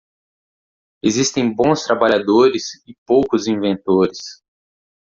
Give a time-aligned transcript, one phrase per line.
[1.03, 4.43] Existem bons trabalhadores e poucos inventores.